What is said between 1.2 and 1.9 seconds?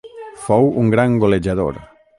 golejador.